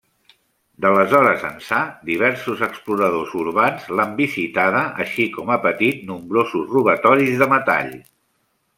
[0.85, 7.97] D'aleshores ençà, diversos exploradors urbans l'han visitada així com ha patit nombrosos robatoris de metall.